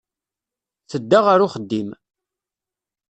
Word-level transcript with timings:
Tedda 0.89 1.19
ɣer 1.25 1.39
uxeddim. 1.45 1.89